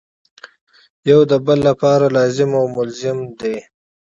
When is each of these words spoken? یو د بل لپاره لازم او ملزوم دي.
یو 1.09 1.19
د 1.31 1.33
بل 1.45 1.59
لپاره 1.69 2.05
لازم 2.17 2.49
او 2.59 2.65
ملزوم 2.77 3.19
دي. 3.39 3.55